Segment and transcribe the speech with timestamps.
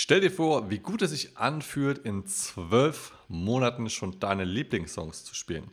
[0.00, 5.34] Stell dir vor, wie gut es sich anfühlt, in zwölf Monaten schon deine Lieblingssongs zu
[5.34, 5.72] spielen.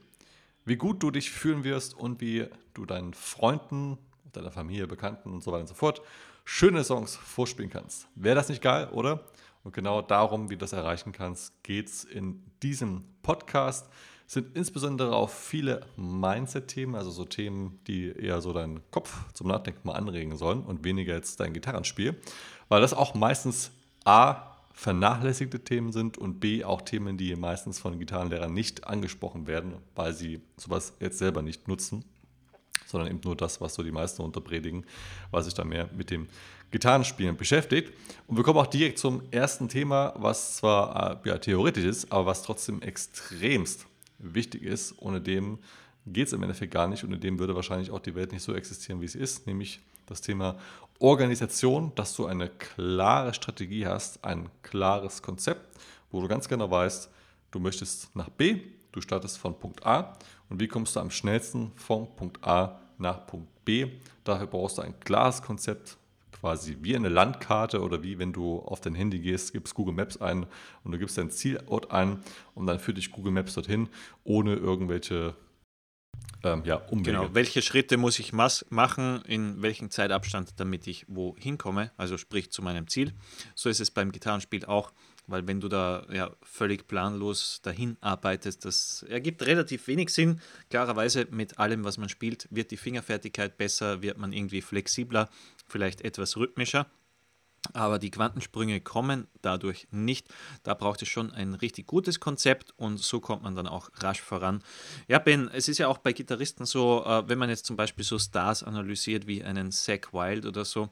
[0.65, 3.99] Wie gut du dich fühlen wirst und wie du deinen Freunden,
[4.33, 6.01] deiner Familie, Bekannten und so weiter und so fort
[6.43, 8.07] schöne Songs vorspielen kannst.
[8.15, 9.23] Wäre das nicht geil, oder?
[9.63, 13.87] Und genau darum, wie du das erreichen kannst, geht es in diesem Podcast.
[14.25, 19.49] Es sind insbesondere auch viele Mindset-Themen, also so Themen, die eher so deinen Kopf zum
[19.49, 22.19] Nachdenken mal anregen sollen und weniger jetzt dein Gitarrenspiel,
[22.69, 23.69] weil das auch meistens
[24.05, 29.73] A, vernachlässigte Themen sind und B, auch Themen, die meistens von Gitarrenlehrern nicht angesprochen werden,
[29.95, 32.05] weil sie sowas jetzt selber nicht nutzen,
[32.85, 34.85] sondern eben nur das, was so die meisten unterpredigen,
[35.31, 36.27] weil sich da mehr mit dem
[36.71, 37.93] Gitarrenspielen beschäftigt.
[38.27, 42.27] Und wir kommen auch direkt zum ersten Thema, was zwar äh, ja, theoretisch ist, aber
[42.27, 43.87] was trotzdem extremst
[44.19, 44.95] wichtig ist.
[44.99, 45.59] Ohne dem
[46.05, 47.03] geht es im Endeffekt gar nicht.
[47.03, 50.21] Ohne dem würde wahrscheinlich auch die Welt nicht so existieren, wie sie ist, nämlich das
[50.21, 50.57] Thema
[50.99, 55.77] Organisation, dass du eine klare Strategie hast, ein klares Konzept,
[56.11, 57.09] wo du ganz genau weißt,
[57.51, 60.17] du möchtest nach B, du startest von Punkt A
[60.49, 63.87] und wie kommst du am schnellsten von Punkt A nach Punkt B.
[64.23, 65.97] Dafür brauchst du ein klares Konzept,
[66.31, 70.17] quasi wie eine Landkarte oder wie wenn du auf dein Handy gehst, gibst Google Maps
[70.17, 70.45] ein
[70.83, 72.19] und du gibst deinen Zielort ein
[72.53, 73.89] und dann führt dich Google Maps dorthin,
[74.23, 75.35] ohne irgendwelche
[76.45, 77.11] ähm, ja, Umwege.
[77.11, 82.51] Genau, welche Schritte muss ich machen, in welchem Zeitabstand, damit ich wo hinkomme, also sprich
[82.51, 83.13] zu meinem Ziel.
[83.55, 84.91] So ist es beim Gitarrenspiel auch,
[85.27, 90.39] weil wenn du da ja völlig planlos dahin arbeitest, das ergibt relativ wenig Sinn.
[90.69, 95.29] Klarerweise mit allem, was man spielt, wird die Fingerfertigkeit besser, wird man irgendwie flexibler,
[95.67, 96.85] vielleicht etwas rhythmischer.
[97.73, 100.27] Aber die Quantensprünge kommen dadurch nicht.
[100.63, 104.21] Da braucht es schon ein richtig gutes Konzept und so kommt man dann auch rasch
[104.21, 104.63] voran.
[105.07, 108.05] Ja, Ben, es ist ja auch bei Gitarristen so, äh, wenn man jetzt zum Beispiel
[108.05, 110.89] so Stars analysiert wie einen Zach Wild oder so,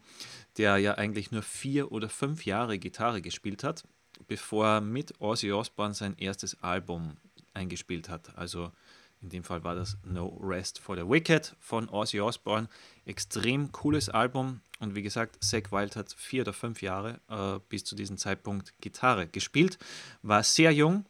[0.57, 3.83] der ja eigentlich nur vier oder fünf Jahre Gitarre gespielt hat,
[4.27, 7.17] bevor er mit Ozzy Osbourne sein erstes Album
[7.53, 8.35] eingespielt hat.
[8.37, 8.71] Also
[9.23, 12.67] in dem Fall war das No Rest for the Wicked von Ozzy Osbourne.
[13.05, 14.59] Extrem cooles Album.
[14.79, 18.73] Und wie gesagt, Zack Wild hat vier oder fünf Jahre äh, bis zu diesem Zeitpunkt
[18.81, 19.79] Gitarre gespielt.
[20.21, 21.05] War sehr jung.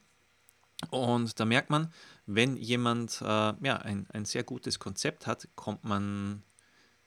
[0.92, 1.92] Und da merkt man,
[2.28, 6.44] wenn jemand äh, ja, ein, ein sehr gutes Konzept hat, kommt man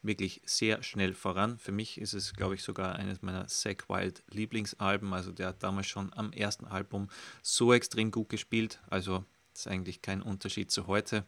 [0.03, 1.59] wirklich sehr schnell voran.
[1.59, 5.13] Für mich ist es, glaube ich, sogar eines meiner Zack Wild Lieblingsalben.
[5.13, 7.09] Also der hat damals schon am ersten Album
[7.43, 8.81] so extrem gut gespielt.
[8.89, 9.25] Also
[9.57, 11.25] ist eigentlich kein Unterschied zu heute.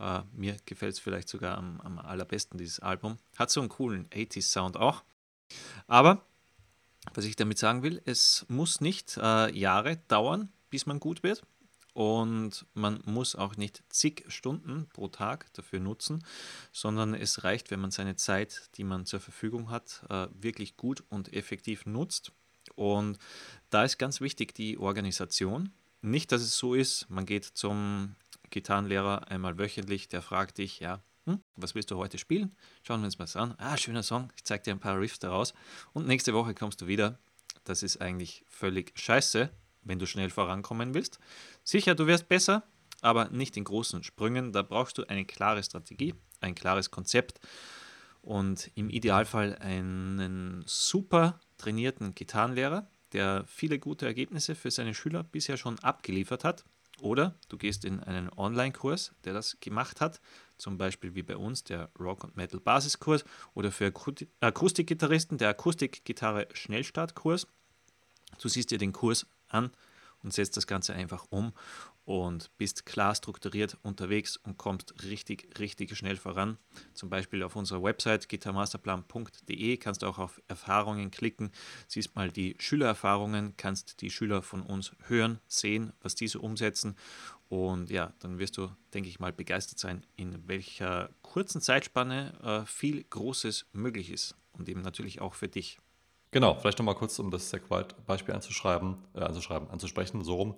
[0.00, 3.16] Uh, mir gefällt es vielleicht sogar am, am, allerbesten, dieses Album.
[3.38, 5.04] Hat so einen coolen 80s-Sound auch.
[5.86, 6.24] Aber,
[7.14, 11.44] was ich damit sagen will, es muss nicht uh, Jahre dauern, bis man gut wird.
[11.92, 16.24] Und man muss auch nicht zig Stunden pro Tag dafür nutzen,
[16.72, 21.04] sondern es reicht, wenn man seine Zeit, die man zur Verfügung hat, uh, wirklich gut
[21.08, 22.32] und effektiv nutzt.
[22.74, 23.18] Und
[23.70, 25.72] da ist ganz wichtig die Organisation.
[26.04, 28.14] Nicht, dass es so ist, man geht zum
[28.50, 32.54] Gitarrenlehrer einmal wöchentlich, der fragt dich, ja, hm, was willst du heute spielen?
[32.82, 33.54] Schauen wir uns mal an.
[33.56, 35.54] Ah, schöner Song, ich zeige dir ein paar Riffs daraus.
[35.94, 37.18] Und nächste Woche kommst du wieder.
[37.64, 39.48] Das ist eigentlich völlig scheiße,
[39.84, 41.20] wenn du schnell vorankommen willst.
[41.62, 42.64] Sicher, du wirst besser,
[43.00, 44.52] aber nicht in großen Sprüngen.
[44.52, 47.40] Da brauchst du eine klare Strategie, ein klares Konzept
[48.20, 55.56] und im Idealfall einen super trainierten Gitarrenlehrer, der viele gute Ergebnisse für seine Schüler bisher
[55.56, 56.64] schon abgeliefert hat.
[57.00, 60.20] Oder du gehst in einen Online-Kurs, der das gemacht hat,
[60.58, 63.24] zum Beispiel wie bei uns der Rock- und Metal-Basiskurs
[63.54, 63.92] oder für
[64.40, 67.46] Akustikgitarristen der Akustikgitarre Schnellstartkurs.
[68.40, 69.70] Du siehst dir den Kurs an
[70.22, 71.52] und setzt das Ganze einfach um
[72.04, 76.58] und bist klar strukturiert unterwegs und kommst richtig, richtig schnell voran.
[76.92, 81.50] Zum Beispiel auf unserer Website gitarmasterplan.de kannst du auch auf Erfahrungen klicken,
[81.88, 86.96] siehst mal die Schülererfahrungen, kannst die Schüler von uns hören, sehen, was diese umsetzen
[87.48, 92.66] und ja, dann wirst du, denke ich mal, begeistert sein, in welcher kurzen Zeitspanne äh,
[92.66, 95.78] viel Großes möglich ist und eben natürlich auch für dich.
[96.30, 100.56] Genau, vielleicht nochmal kurz, um das Segwald-Beispiel anzuschreiben, äh, anzuschreiben, anzusprechen, so rum.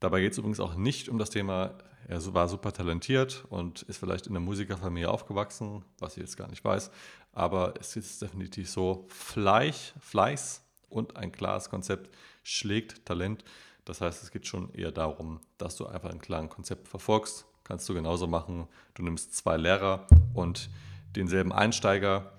[0.00, 1.78] Dabei geht es übrigens auch nicht um das Thema,
[2.08, 6.48] er war super talentiert und ist vielleicht in einer Musikerfamilie aufgewachsen, was ich jetzt gar
[6.48, 6.90] nicht weiß.
[7.32, 12.14] Aber es ist definitiv so, Fleisch, Fleiß und ein klares Konzept
[12.44, 13.44] schlägt Talent.
[13.84, 17.44] Das heißt, es geht schon eher darum, dass du einfach ein klares Konzept verfolgst.
[17.64, 18.68] Kannst du genauso machen.
[18.94, 20.70] Du nimmst zwei Lehrer und
[21.16, 22.32] denselben Einsteiger.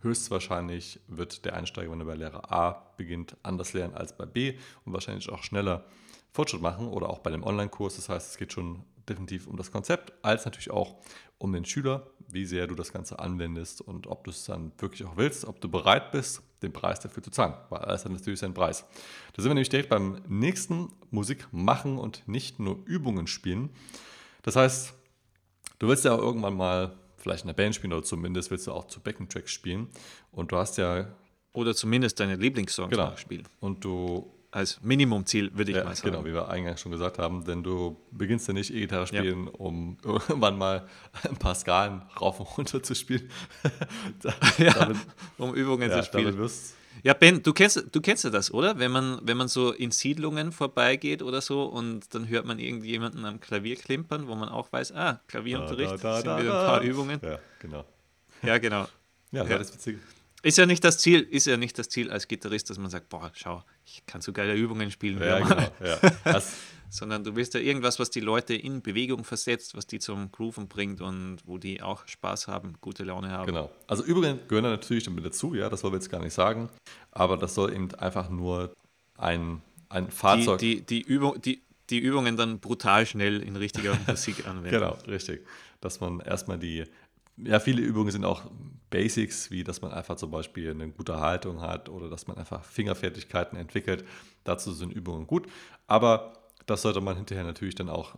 [0.00, 4.56] Höchstwahrscheinlich wird der Einsteiger, wenn er bei Lehrer A beginnt, anders lernen als bei B
[4.86, 5.84] und wahrscheinlich auch schneller
[6.32, 7.96] Fortschritt machen oder auch bei dem Online-Kurs.
[7.96, 10.96] Das heißt, es geht schon definitiv um das Konzept, als natürlich auch
[11.38, 15.04] um den Schüler, wie sehr du das Ganze anwendest und ob du es dann wirklich
[15.04, 18.40] auch willst, ob du bereit bist, den Preis dafür zu zahlen, weil alles hat natürlich
[18.40, 18.84] seinen Preis.
[19.32, 23.70] Da sind wir nämlich direkt beim nächsten Musik machen und nicht nur Übungen spielen.
[24.42, 24.92] Das heißt,
[25.78, 28.72] du willst ja auch irgendwann mal vielleicht in der Band spielen oder zumindest willst du
[28.72, 29.88] auch zu Backing-Tracks spielen
[30.32, 31.08] und du hast ja...
[31.52, 33.48] Oder zumindest deine Lieblingssongs genau, spielen.
[33.58, 36.10] Und du als Minimumziel, würde ich ja, mal sagen.
[36.10, 39.52] Genau, wie wir eingangs schon gesagt haben, denn du beginnst ja nicht E-Gitarre spielen, ja.
[39.52, 40.88] um irgendwann mal
[41.28, 43.30] ein paar Skalen rauf und runter zu spielen.
[44.22, 44.98] da, ja, damit,
[45.38, 46.50] um Übungen zu spielen.
[47.02, 48.78] Ja, Ben, du kennst, du kennst ja das, oder?
[48.78, 53.24] Wenn man, wenn man so in Siedlungen vorbeigeht oder so und dann hört man irgendjemanden
[53.24, 56.66] am Klavier klimpern, wo man auch weiß, ah, Klavierunterricht, da, da, da, sind wieder ein
[56.66, 57.20] paar Übungen.
[57.22, 57.84] Ja, genau.
[58.42, 58.86] Ja, genau.
[59.32, 59.58] Ja, ja.
[59.58, 59.98] das ist witzig.
[60.42, 63.08] Ist ja nicht das Ziel, ist ja nicht das Ziel als Gitarrist, dass man sagt,
[63.08, 65.20] boah, schau, ich kann so geile Übungen spielen.
[65.20, 66.42] Ja, genau, ja.
[66.88, 70.66] Sondern du willst ja irgendwas, was die Leute in Bewegung versetzt, was die zum Grooven
[70.66, 73.46] bringt und wo die auch Spaß haben, gute Laune haben.
[73.46, 73.70] Genau.
[73.86, 76.68] Also Übungen gehören natürlich damit dazu, ja, das wollen wir jetzt gar nicht sagen.
[77.12, 78.74] Aber das soll eben einfach nur
[79.16, 80.58] ein, ein Fahrzeug.
[80.58, 84.70] Die, die, die, Übung, die, die Übungen dann brutal schnell in richtiger Musik anwenden.
[84.70, 85.46] Genau, richtig.
[85.80, 86.86] Dass man erstmal die
[87.36, 88.42] ja, viele Übungen sind auch
[88.90, 92.64] Basics, wie dass man einfach zum Beispiel eine gute Haltung hat oder dass man einfach
[92.64, 94.04] Fingerfertigkeiten entwickelt.
[94.44, 95.46] Dazu sind Übungen gut.
[95.86, 96.34] Aber
[96.66, 98.14] das sollte man hinterher natürlich dann auch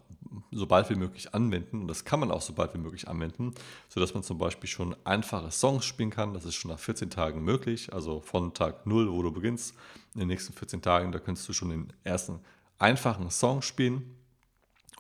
[0.51, 1.81] so bald wie möglich anwenden.
[1.81, 3.55] Und das kann man auch so bald wie möglich anwenden,
[3.89, 6.35] sodass man zum Beispiel schon einfache Songs spielen kann.
[6.35, 7.93] Das ist schon nach 14 Tagen möglich.
[7.93, 9.75] Also von Tag 0, wo du beginnst,
[10.15, 12.41] in den nächsten 14 Tagen, da könntest du schon den ersten
[12.79, 14.17] einfachen Song spielen.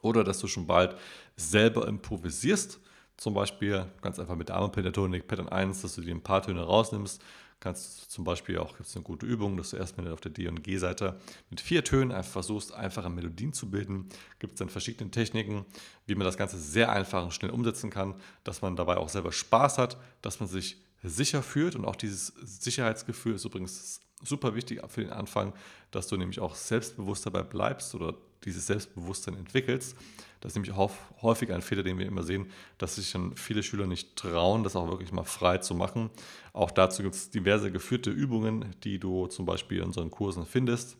[0.00, 0.96] Oder dass du schon bald
[1.36, 2.80] selber improvisierst
[3.16, 6.62] zum Beispiel ganz einfach mit der Armpentatonic Pattern 1, dass du dir ein paar Töne
[6.62, 7.22] rausnimmst.
[7.60, 10.48] Kannst zum Beispiel auch, gibt es eine gute Übung, dass du erstmal auf der D-
[10.48, 14.08] und G-Seite mit vier Tönen einfach versuchst, einfache Melodien zu bilden.
[14.40, 15.64] Gibt es dann verschiedene Techniken,
[16.06, 19.30] wie man das Ganze sehr einfach und schnell umsetzen kann, dass man dabei auch selber
[19.30, 24.80] Spaß hat, dass man sich sicher fühlt und auch dieses Sicherheitsgefühl ist übrigens super wichtig
[24.88, 25.52] für den Anfang,
[25.90, 29.96] dass du nämlich auch selbstbewusst dabei bleibst oder dieses Selbstbewusstsein entwickelst.
[30.40, 30.74] Das ist nämlich
[31.22, 34.74] häufig ein Fehler, den wir immer sehen, dass sich dann viele Schüler nicht trauen, das
[34.74, 36.10] auch wirklich mal frei zu machen.
[36.52, 40.96] Auch dazu gibt es diverse geführte Übungen, die du zum Beispiel in unseren Kursen findest.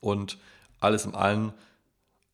[0.00, 0.38] Und
[0.80, 1.52] alles in allem,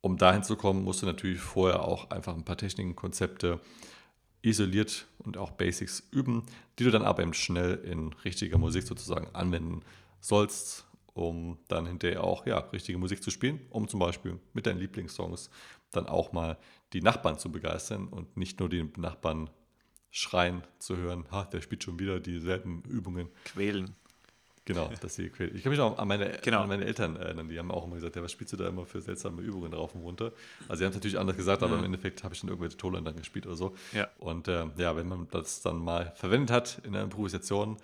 [0.01, 3.59] um dahin zu kommen, musst du natürlich vorher auch einfach ein paar Techniken, Konzepte
[4.41, 6.45] isoliert und auch Basics üben,
[6.77, 9.81] die du dann aber eben schnell in richtiger Musik sozusagen anwenden
[10.21, 10.85] sollst
[11.19, 15.49] um dann hinterher auch ja, richtige Musik zu spielen, um zum Beispiel mit deinen Lieblingssongs
[15.91, 16.57] dann auch mal
[16.93, 19.49] die Nachbarn zu begeistern und nicht nur die Nachbarn
[20.11, 23.29] schreien zu hören, ha, der spielt schon wieder dieselben Übungen.
[23.45, 23.95] Quälen.
[24.65, 25.55] Genau, dass sie quälen.
[25.55, 26.61] Ich kann mich auch an meine, genau.
[26.61, 28.85] an meine Eltern erinnern, die haben auch immer gesagt, ja, was spielst du da immer
[28.85, 30.31] für seltsame Übungen rauf und runter?
[30.67, 31.79] Also sie haben es natürlich anders gesagt, aber mhm.
[31.79, 33.75] im Endeffekt habe ich dann irgendwelche Tolen dann gespielt oder so.
[33.93, 34.07] Ja.
[34.19, 37.77] Und äh, ja, wenn man das dann mal verwendet hat in der Improvisation,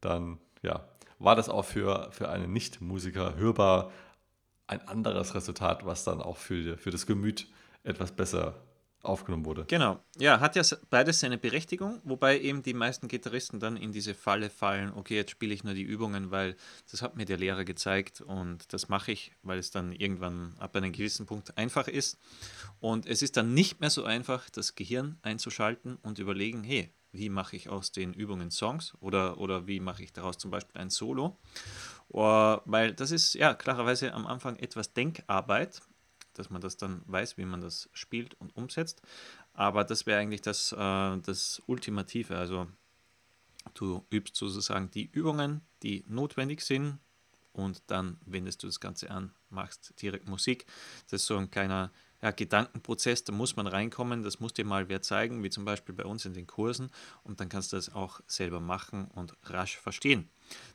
[0.00, 3.90] dann ja, war das auch für, für einen Nicht-Musiker hörbar
[4.66, 7.48] ein anderes Resultat, was dann auch für, für das Gemüt
[7.82, 8.62] etwas besser
[9.02, 9.64] aufgenommen wurde.
[9.66, 14.14] Genau, ja, hat ja beides seine Berechtigung, wobei eben die meisten Gitarristen dann in diese
[14.14, 16.56] Falle fallen, okay, jetzt spiele ich nur die Übungen, weil
[16.90, 20.76] das hat mir der Lehrer gezeigt und das mache ich, weil es dann irgendwann ab
[20.76, 22.18] einem gewissen Punkt einfach ist.
[22.78, 27.28] Und es ist dann nicht mehr so einfach, das Gehirn einzuschalten und überlegen, hey, wie
[27.28, 30.90] mache ich aus den Übungen Songs oder, oder wie mache ich daraus zum Beispiel ein
[30.90, 31.38] Solo.
[32.12, 35.80] Uh, weil das ist ja klarerweise am Anfang etwas Denkarbeit,
[36.34, 39.02] dass man das dann weiß, wie man das spielt und umsetzt.
[39.52, 42.36] Aber das wäre eigentlich das, uh, das Ultimative.
[42.36, 42.66] Also
[43.74, 46.98] du übst sozusagen die Übungen, die notwendig sind
[47.52, 50.66] und dann wendest du das Ganze an, machst direkt Musik.
[51.10, 54.88] Das ist so ein kleiner ja, Gedankenprozess, da muss man reinkommen, das muss dir mal
[54.88, 56.90] wer zeigen, wie zum Beispiel bei uns in den Kursen
[57.22, 60.28] und dann kannst du das auch selber machen und rasch verstehen.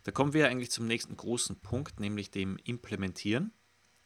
[0.03, 3.51] Da kommen wir eigentlich zum nächsten großen Punkt, nämlich dem Implementieren.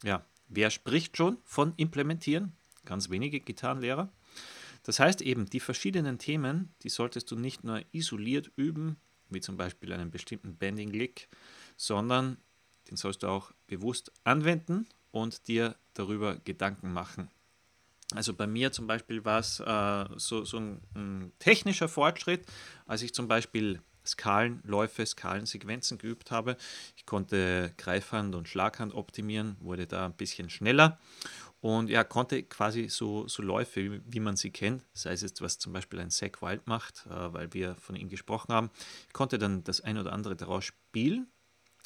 [0.03, 2.53] Ja, wer spricht schon von Implementieren?
[2.85, 4.11] Ganz wenige Gitarrenlehrer.
[4.83, 8.97] Das heißt eben, die verschiedenen Themen, die solltest du nicht nur isoliert üben,
[9.29, 11.29] wie zum Beispiel einen bestimmten Bending-Lick,
[11.77, 12.37] sondern
[12.89, 17.29] den sollst du auch bewusst anwenden und dir darüber Gedanken machen.
[18.15, 22.45] Also bei mir zum Beispiel war es äh, so, so ein, ein, technischer Fortschritt,
[22.87, 26.57] als ich zum Beispiel Skalenläufe, Skalensequenzen geübt habe.
[26.95, 30.97] Ich konnte Greifhand und Schlaghand optimieren, wurde da ein bisschen schneller
[31.61, 35.41] und ja, konnte quasi so, so Läufe, wie, wie man sie kennt, sei es jetzt,
[35.41, 38.71] was zum Beispiel ein Zack Wild macht, äh, weil wir von ihm gesprochen haben,
[39.07, 41.27] ich konnte dann das ein oder andere daraus spielen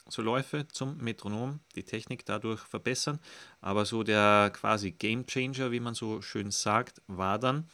[0.10, 3.20] so Läufe zum Metronom, die Technik dadurch verbessern.
[3.62, 7.70] Aber so der quasi Game Changer, wie man so schön sagt, war dann,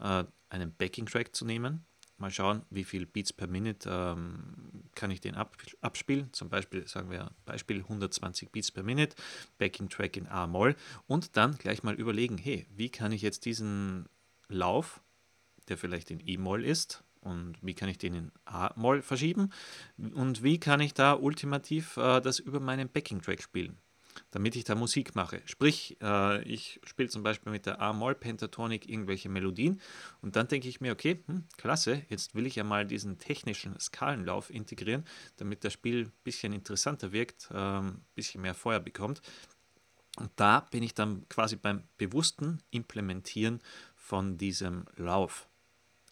[0.00, 1.84] äh, einen Backing-Track zu nehmen,
[2.16, 6.32] mal schauen, wie viel Beats per Minute ähm, kann ich den ab, abspielen.
[6.32, 9.14] Zum Beispiel, sagen wir Beispiel 120 Beats per Minute,
[9.58, 10.74] Backing Track in A-Moll
[11.06, 14.08] und dann gleich mal überlegen, hey, wie kann ich jetzt diesen
[14.48, 15.00] Lauf,
[15.68, 19.50] der vielleicht in E-Moll ist, und wie kann ich den in A-Moll verschieben
[20.14, 23.78] und wie kann ich da ultimativ äh, das über meinen Backing Track spielen
[24.30, 25.42] damit ich da Musik mache.
[25.46, 29.80] Sprich, äh, ich spiele zum Beispiel mit der A-Moll-Pentatonik irgendwelche Melodien
[30.20, 33.78] und dann denke ich mir, okay, hm, klasse, jetzt will ich ja mal diesen technischen
[33.78, 35.04] Skalenlauf integrieren,
[35.36, 39.20] damit das Spiel ein bisschen interessanter wirkt, ein ähm, bisschen mehr Feuer bekommt.
[40.16, 43.60] Und da bin ich dann quasi beim bewussten Implementieren
[43.94, 45.47] von diesem Lauf.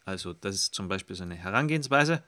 [0.07, 2.23] Also das ist zum Beispiel so eine Herangehensweise.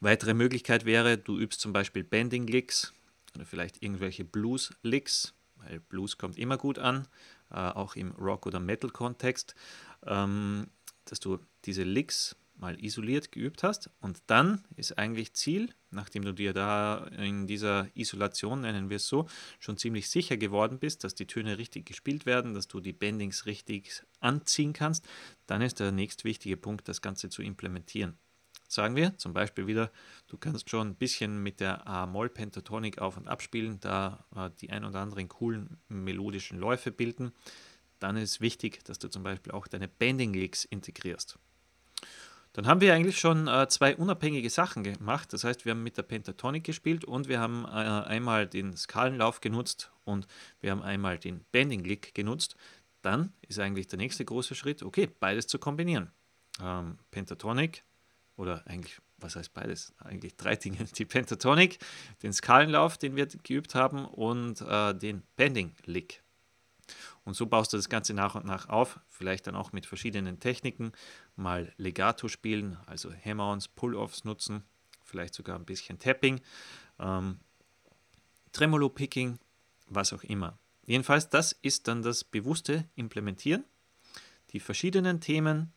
[0.00, 2.94] Weitere Möglichkeit wäre, du übst zum Beispiel Bending-Licks,
[3.34, 7.06] oder vielleicht irgendwelche Blues-Licks, weil Blues kommt immer gut an,
[7.50, 9.54] äh, auch im Rock- oder Metal-Kontext,
[10.06, 10.68] ähm,
[11.04, 16.32] dass du diese Licks mal isoliert geübt hast und dann ist eigentlich Ziel, nachdem du
[16.32, 21.14] dir da in dieser Isolation, nennen wir es so, schon ziemlich sicher geworden bist, dass
[21.14, 25.06] die Töne richtig gespielt werden, dass du die Bendings richtig anziehen kannst,
[25.46, 28.18] dann ist der nächstwichtige Punkt, das Ganze zu implementieren.
[28.68, 29.92] Sagen wir zum Beispiel wieder,
[30.26, 34.84] du kannst schon ein bisschen mit der A-Moll-Pentatonik auf- und abspielen, da äh, die ein
[34.84, 37.32] oder anderen coolen melodischen Läufe bilden.
[38.00, 41.38] Dann ist wichtig, dass du zum Beispiel auch deine Bending-Licks integrierst.
[42.56, 45.30] Dann haben wir eigentlich schon äh, zwei unabhängige Sachen gemacht.
[45.34, 49.42] Das heißt, wir haben mit der Pentatonik gespielt und wir haben äh, einmal den Skalenlauf
[49.42, 50.26] genutzt und
[50.60, 52.56] wir haben einmal den Bending-Lick genutzt.
[53.02, 56.10] Dann ist eigentlich der nächste große Schritt, okay, beides zu kombinieren.
[56.62, 57.84] Ähm, Pentatonik
[58.36, 59.92] oder eigentlich, was heißt beides?
[59.98, 60.78] Eigentlich drei Dinge.
[60.96, 61.78] Die Pentatonik,
[62.22, 66.22] den Skalenlauf, den wir geübt haben und äh, den Bending Lick.
[67.26, 70.38] Und so baust du das Ganze nach und nach auf, vielleicht dann auch mit verschiedenen
[70.38, 70.92] Techniken,
[71.34, 74.62] mal Legato spielen, also Hammer-ons, Pull-offs nutzen,
[75.02, 76.40] vielleicht sogar ein bisschen Tapping,
[77.00, 77.40] ähm,
[78.52, 79.40] Tremolo-Picking,
[79.88, 80.56] was auch immer.
[80.84, 83.64] Jedenfalls, das ist dann das bewusste Implementieren,
[84.52, 85.72] die verschiedenen Themen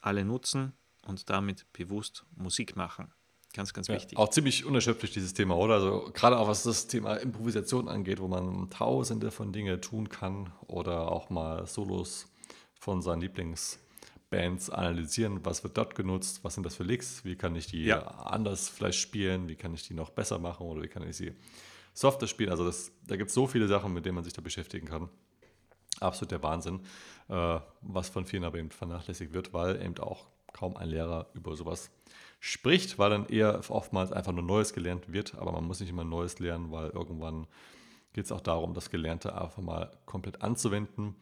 [0.00, 3.12] alle nutzen und damit bewusst Musik machen.
[3.54, 4.18] Ganz, ganz wichtig.
[4.18, 5.74] Ja, auch ziemlich unerschöpflich dieses Thema, oder?
[5.74, 10.52] Also gerade auch was das Thema Improvisation angeht, wo man tausende von Dingen tun kann
[10.66, 12.26] oder auch mal Solos
[12.78, 15.44] von seinen Lieblingsbands analysieren.
[15.44, 16.40] Was wird dort genutzt?
[16.44, 17.24] Was sind das für Licks?
[17.24, 18.00] Wie kann ich die ja.
[18.00, 19.48] anders vielleicht spielen?
[19.48, 21.32] Wie kann ich die noch besser machen oder wie kann ich sie
[21.94, 22.50] softer spielen?
[22.50, 25.08] Also das, da gibt es so viele Sachen, mit denen man sich da beschäftigen kann.
[26.00, 26.80] Absolut der Wahnsinn,
[27.28, 31.56] äh, was von vielen aber eben vernachlässigt wird, weil eben auch kaum ein Lehrer über
[31.56, 31.90] sowas
[32.40, 35.34] spricht, weil dann eher oftmals einfach nur Neues gelernt wird.
[35.36, 37.46] Aber man muss nicht immer Neues lernen, weil irgendwann
[38.12, 41.16] geht es auch darum, das Gelernte einfach mal komplett anzuwenden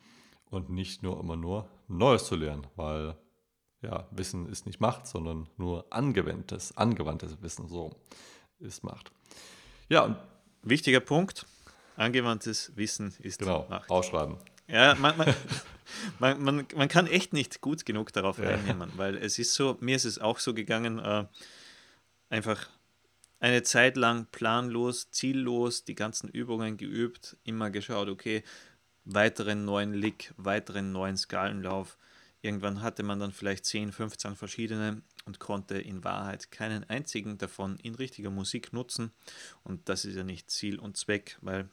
[0.50, 3.16] und nicht nur immer nur Neues zu lernen, weil
[3.82, 7.94] ja, Wissen ist nicht Macht, sondern nur angewandtes, angewandtes Wissen so
[8.58, 9.12] ist Macht.
[9.88, 10.16] Ja, und
[10.62, 11.46] wichtiger Punkt,
[11.96, 13.90] angewandtes Wissen ist genau, Macht.
[13.90, 14.38] Ausschreiben.
[14.68, 15.34] Ja, man, man,
[16.18, 18.50] man, man, man, kann echt nicht gut genug darauf ja.
[18.50, 21.26] reinnehmen, weil es ist so, mir ist es auch so gegangen, äh,
[22.28, 22.68] einfach
[23.38, 28.42] eine Zeit lang planlos, ziellos die ganzen Übungen geübt, immer geschaut, okay,
[29.04, 31.96] weiteren neuen Lick, weiteren neuen Skalenlauf.
[32.42, 37.76] Irgendwann hatte man dann vielleicht 10, 15 verschiedene und konnte in Wahrheit keinen einzigen davon
[37.76, 39.12] in richtiger Musik nutzen.
[39.64, 41.68] Und das ist ja nicht Ziel und Zweck, weil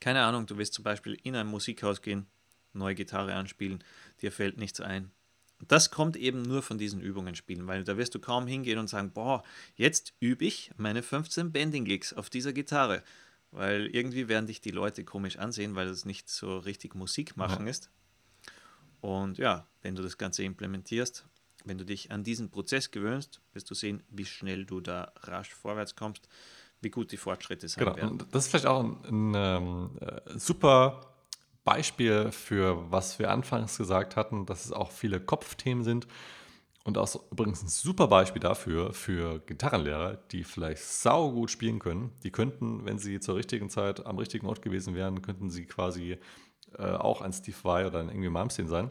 [0.00, 2.26] keine Ahnung, du willst zum Beispiel in ein Musikhaus gehen,
[2.76, 3.82] neue Gitarre anspielen,
[4.22, 5.10] dir fällt nichts ein.
[5.66, 8.88] Das kommt eben nur von diesen Übungen spielen, weil da wirst du kaum hingehen und
[8.88, 9.42] sagen, boah,
[9.74, 13.02] jetzt übe ich meine 15 Bending-Gigs auf dieser Gitarre.
[13.52, 17.64] Weil irgendwie werden dich die Leute komisch ansehen, weil das nicht so richtig Musik machen
[17.64, 17.70] ja.
[17.70, 17.90] ist.
[19.00, 21.24] Und ja, wenn du das Ganze implementierst,
[21.64, 25.54] wenn du dich an diesen Prozess gewöhnst, wirst du sehen, wie schnell du da rasch
[25.54, 26.28] vorwärts kommst
[26.80, 27.96] wie gut die Fortschritte sein genau.
[27.96, 28.10] werden.
[28.10, 31.15] Und das ist vielleicht auch ein, ein ähm, äh, super
[31.66, 36.06] Beispiel für, was wir anfangs gesagt hatten, dass es auch viele Kopfthemen sind.
[36.84, 42.12] Und auch übrigens ein super Beispiel dafür, für Gitarrenlehrer, die vielleicht saugut spielen können.
[42.22, 46.16] Die könnten, wenn sie zur richtigen Zeit am richtigen Ort gewesen wären, könnten sie quasi
[46.78, 48.90] äh, auch ein Steve Vai oder ein Ingrid Malmsteen sein.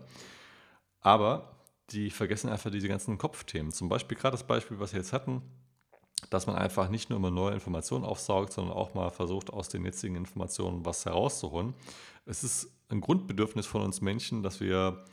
[0.99, 1.55] Aber
[1.91, 3.71] die vergessen einfach diese ganzen Kopfthemen.
[3.71, 5.41] Zum Beispiel gerade das Beispiel, was wir jetzt hatten,
[6.29, 9.85] dass man einfach nicht nur immer neue Informationen aufsaugt, sondern auch mal versucht, aus den
[9.85, 11.73] jetzigen Informationen was herauszuholen.
[12.25, 15.03] Es ist ein Grundbedürfnis von uns Menschen, dass wir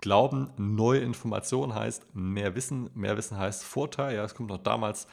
[0.00, 2.90] glauben, neue Informationen heißt mehr Wissen.
[2.94, 4.16] Mehr Wissen heißt Vorteil.
[4.16, 5.06] Ja, es kommt noch damals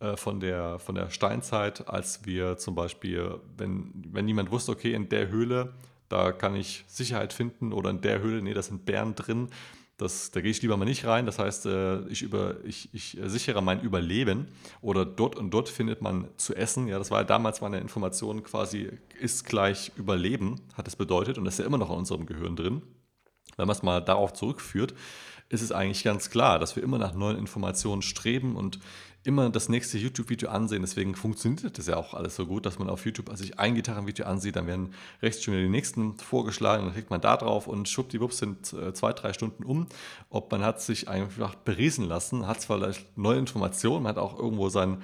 [0.00, 4.92] äh, von, der, von der Steinzeit, als wir zum Beispiel, wenn, wenn niemand wusste, okay,
[4.94, 5.72] in der Höhle,
[6.08, 9.48] da kann ich Sicherheit finden oder in der Höhle, nee, da sind Bären drin,
[9.98, 11.26] Das, da gehe ich lieber mal nicht rein.
[11.26, 14.46] Das heißt, äh, ich, über, ich, ich sichere mein Überleben
[14.80, 16.86] oder dort und dort findet man zu essen.
[16.86, 21.36] Ja, das war damals meine Information quasi, ist gleich Überleben, hat es bedeutet.
[21.36, 22.82] Und das ist ja immer noch in unserem Gehirn drin.
[23.56, 24.94] Wenn man es mal darauf zurückführt,
[25.48, 28.78] ist es eigentlich ganz klar, dass wir immer nach neuen Informationen streben und
[29.28, 30.80] immer das nächste YouTube-Video ansehen.
[30.80, 34.24] Deswegen funktioniert das ja auch alles so gut, dass man auf YouTube sich ein Gitarrenvideo
[34.24, 37.90] ansieht, dann werden rechts schon wieder die nächsten vorgeschlagen, dann klickt man da drauf und
[37.90, 39.86] schwuppdiwupps sind äh, zwei, drei Stunden um.
[40.30, 44.38] Ob man hat sich einfach beriesen lassen, hat zwar vielleicht neue Informationen, man hat auch
[44.38, 45.02] irgendwo sein,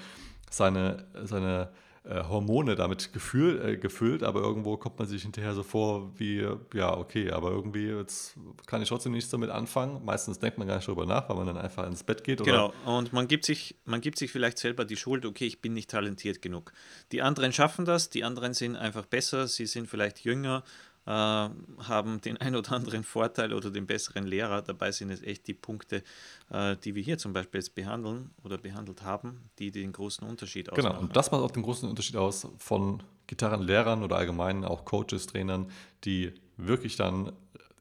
[0.50, 1.68] seine, seine
[2.04, 6.46] äh, Hormone damit gefühl, äh, gefüllt, aber irgendwo kommt man sich hinterher so vor wie,
[6.74, 10.04] ja, okay, aber irgendwie jetzt kann ich trotzdem nichts damit anfangen.
[10.04, 12.44] Meistens denkt man gar nicht darüber nach, weil man dann einfach ins Bett geht.
[12.44, 15.72] Genau, und man gibt, sich, man gibt sich vielleicht selber die Schuld, okay, ich bin
[15.72, 16.72] nicht talentiert genug.
[17.10, 20.62] Die anderen schaffen das, die anderen sind einfach besser, sie sind vielleicht jünger,
[21.06, 24.62] äh, haben den ein oder anderen Vorteil oder den besseren Lehrer.
[24.62, 26.02] Dabei sind es echt die Punkte,
[26.50, 30.70] äh, die wir hier zum Beispiel jetzt behandeln oder behandelt haben, die den großen Unterschied
[30.70, 30.90] ausmachen.
[30.90, 35.26] Genau, und das macht auch den großen Unterschied aus von Gitarrenlehrern oder allgemein auch Coaches,
[35.26, 35.70] Trainern,
[36.04, 37.32] die wirklich dann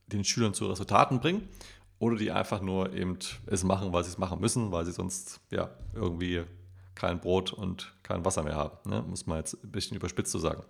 [0.08, 1.48] den Schülern zu Resultaten bringen
[2.00, 5.39] oder die einfach nur eben es machen, weil sie es machen müssen, weil sie sonst
[5.51, 6.44] ja irgendwie
[6.96, 8.89] kein Brot und kein Wasser mehr haben.
[8.89, 9.03] Ne?
[9.08, 10.63] Muss man jetzt ein bisschen überspitzt zu so sagen.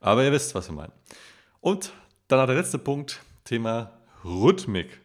[0.00, 0.92] Aber ihr wisst, was wir meinen.
[1.60, 1.92] Und
[2.28, 3.92] dann noch der letzte Punkt, Thema
[4.24, 5.00] Rhythmik.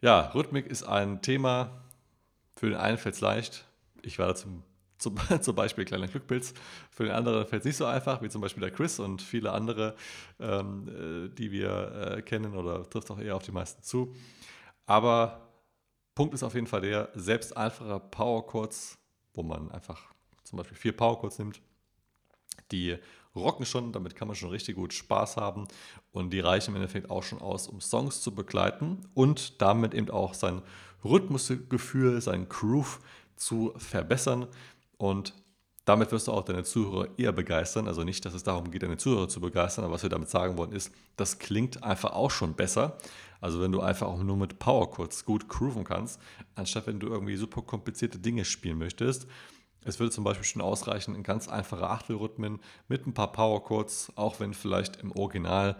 [0.00, 1.82] Ja, Rhythmik ist ein Thema,
[2.56, 3.64] für den einen fällt es leicht.
[4.02, 4.62] Ich war da zum,
[4.98, 6.54] zum, zum Beispiel kleiner Glückpilz.
[6.90, 9.52] Für den anderen fällt es nicht so einfach, wie zum Beispiel der Chris und viele
[9.52, 9.96] andere,
[10.40, 14.14] ähm, äh, die wir äh, kennen oder trifft auch eher auf die meisten zu.
[14.86, 15.48] Aber
[16.14, 18.98] Punkt ist auf jeden Fall der, selbst einfache Power-Chords,
[19.34, 20.00] wo man einfach
[20.42, 21.60] zum Beispiel vier Power-Chords nimmt,
[22.72, 22.96] die
[23.34, 25.68] rocken schon, damit kann man schon richtig gut Spaß haben
[26.12, 30.10] und die reichen im Endeffekt auch schon aus, um Songs zu begleiten und damit eben
[30.10, 30.62] auch sein
[31.04, 33.00] Rhythmusgefühl, sein Groove
[33.36, 34.48] zu verbessern
[34.96, 35.32] und
[35.88, 37.88] damit wirst du auch deine Zuhörer eher begeistern.
[37.88, 40.58] Also nicht, dass es darum geht, deine Zuhörer zu begeistern, aber was wir damit sagen
[40.58, 42.98] wollen ist, das klingt einfach auch schon besser.
[43.40, 46.20] Also wenn du einfach auch nur mit Power kurz gut grooven kannst,
[46.56, 49.26] anstatt wenn du irgendwie super komplizierte Dinge spielen möchtest.
[49.84, 54.40] Es würde zum Beispiel schon ausreichen, in ganz einfache Achtelrhythmen mit ein paar Powerchords, auch
[54.40, 55.76] wenn vielleicht im Original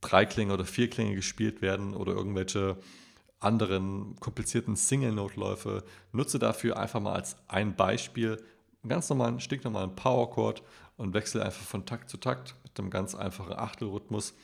[0.00, 2.78] drei Klänge oder vier Klänge gespielt werden oder irgendwelche
[3.40, 5.84] anderen komplizierten Single-Note-Läufe.
[6.12, 8.42] Nutze dafür einfach mal als ein Beispiel
[8.82, 10.62] einen ganz normalen, stinknormalen Powerchord
[10.96, 14.34] und wechsle einfach von Takt zu Takt mit einem ganz einfachen Achtelrhythmus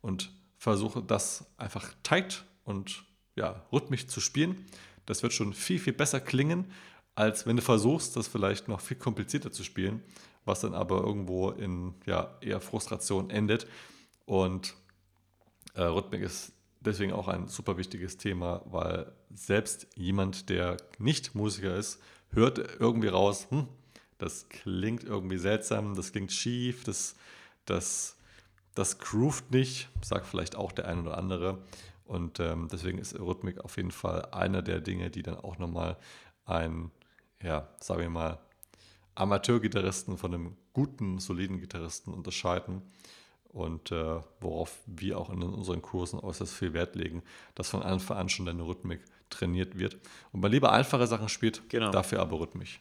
[0.00, 3.04] und versuche das einfach tight und
[3.36, 4.64] ja, rhythmisch zu spielen.
[5.06, 6.70] Das wird schon viel, viel besser klingen,
[7.14, 10.02] als wenn du versuchst, das vielleicht noch viel komplizierter zu spielen,
[10.44, 13.66] was dann aber irgendwo in ja, eher Frustration endet.
[14.26, 14.74] Und
[15.74, 21.76] äh, Rhythmik ist deswegen auch ein super wichtiges Thema, weil selbst jemand, der nicht Musiker
[21.76, 22.00] ist,
[22.30, 23.68] hört irgendwie raus, hm,
[24.18, 27.16] das klingt irgendwie seltsam, das klingt schief, das,
[27.64, 28.16] das,
[28.74, 31.58] das groovt nicht, sagt vielleicht auch der eine oder andere.
[32.04, 35.96] Und ähm, deswegen ist Rhythmik auf jeden Fall einer der Dinge, die dann auch nochmal
[36.44, 36.90] ein
[37.44, 38.38] ja, sagen wir mal,
[39.14, 42.82] Amateurgitarristen von einem guten, soliden Gitarristen unterscheiden
[43.48, 47.22] und äh, worauf wir auch in unseren Kursen äußerst viel Wert legen,
[47.54, 49.96] dass von Anfang an schon deine Rhythmik trainiert wird
[50.32, 51.90] und man lieber einfache Sachen spielt, genau.
[51.90, 52.80] dafür aber rhythmisch.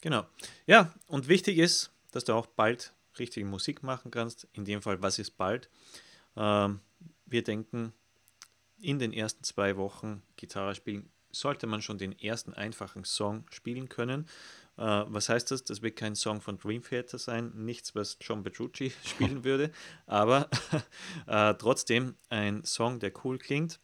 [0.00, 0.26] Genau.
[0.66, 4.46] Ja, und wichtig ist, dass du auch bald richtige Musik machen kannst.
[4.52, 5.68] In dem Fall, was ist bald?
[6.36, 6.80] Ähm,
[7.26, 7.92] wir denken,
[8.80, 13.88] in den ersten zwei Wochen Gitarre spielen sollte man schon den ersten einfachen Song spielen
[13.88, 14.26] können.
[14.76, 15.64] Äh, was heißt das?
[15.64, 19.70] Das wird kein Song von Dream Theater sein, nichts, was John Petrucci spielen würde,
[20.06, 20.48] aber
[21.26, 23.80] äh, trotzdem ein Song, der cool klingt,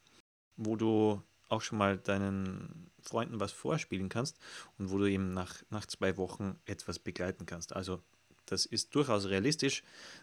[0.56, 4.38] wo du auch schon mal deinen Freunden was vorspielen kannst
[4.78, 7.74] und wo du eben nach, nach zwei Wochen etwas begleiten kannst.
[7.74, 8.02] Also
[8.46, 9.82] das ist durchaus realistisch.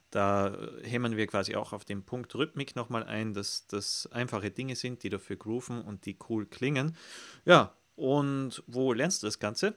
[0.09, 4.75] Da hämmern wir quasi auch auf den Punkt Rhythmik nochmal ein, dass das einfache Dinge
[4.75, 6.95] sind, die dafür grooven und die cool klingen.
[7.45, 9.75] Ja, und wo lernst du das Ganze?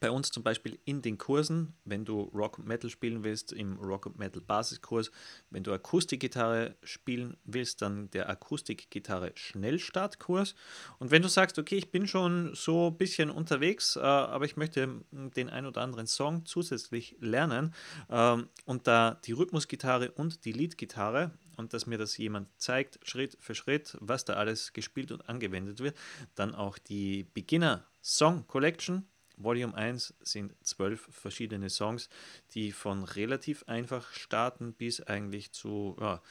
[0.00, 3.78] Bei uns zum Beispiel in den Kursen, wenn du Rock und Metal spielen willst, im
[3.78, 5.10] Rock und Metal Basiskurs,
[5.50, 10.54] wenn du Akustikgitarre spielen willst, dann der Akustikgitarre Schnellstartkurs.
[10.98, 14.56] Und wenn du sagst, okay, ich bin schon so ein bisschen unterwegs, äh, aber ich
[14.56, 17.74] möchte den ein oder anderen Song zusätzlich lernen
[18.10, 23.36] ähm, und da die Rhythmusgitarre und die Leadgitarre und dass mir das jemand zeigt, Schritt
[23.40, 25.96] für Schritt, was da alles gespielt und angewendet wird,
[26.34, 32.08] dann auch die Beginner Song Collection Volume 1 sind zwölf verschiedene Songs,
[32.54, 36.22] die von relativ einfach starten bis eigentlich zu ja,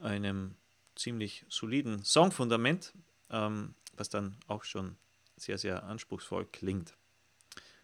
[0.00, 0.56] einem
[0.94, 2.94] ziemlich soliden Songfundament,
[3.30, 4.96] ähm, was dann auch schon
[5.36, 6.94] sehr, sehr anspruchsvoll klingt.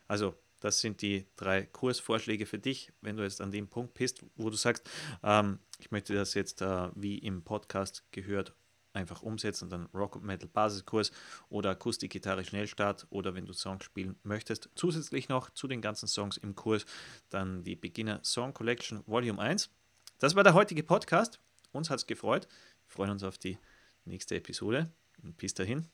[0.09, 4.25] Also, das sind die drei Kursvorschläge für dich, wenn du jetzt an dem Punkt bist,
[4.37, 4.89] wo du sagst,
[5.23, 8.55] ähm, ich möchte das jetzt äh, wie im Podcast gehört
[8.93, 11.13] einfach umsetzen, dann Rock und Metal Basiskurs
[11.49, 16.37] oder Akustikgitarre Schnellstart oder wenn du Songs spielen möchtest, zusätzlich noch zu den ganzen Songs
[16.37, 16.85] im Kurs
[17.29, 19.71] dann die Beginner Song Collection Volume 1.
[20.19, 21.41] Das war der heutige Podcast.
[21.73, 22.47] Uns hat es gefreut.
[22.87, 23.59] Wir freuen uns auf die
[24.05, 24.91] nächste Episode.
[25.23, 25.89] Und bis dahin.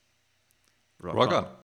[1.02, 1.67] Rock, Rock on.